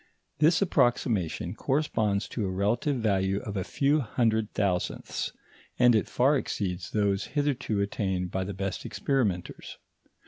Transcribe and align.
This 0.39 0.63
approximation 0.63 1.53
corresponds 1.53 2.27
to 2.29 2.43
a 2.43 2.49
relative 2.49 2.95
value 2.97 3.39
of 3.41 3.55
a 3.55 3.63
few 3.63 3.99
hundred 3.99 4.51
thousandths, 4.55 5.31
and 5.77 5.93
it 5.93 6.07
far 6.09 6.35
exceeds 6.39 6.89
those 6.89 7.25
hitherto 7.37 7.79
attained 7.81 8.31
by 8.31 8.43
the 8.45 8.53
best 8.55 8.83
experimenters. 8.83 9.77